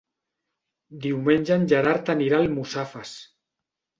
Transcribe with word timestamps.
Diumenge 1.03 1.57
en 1.59 1.67
Gerard 1.73 2.11
anirà 2.15 2.39
a 2.39 2.45
Almussafes. 2.45 3.15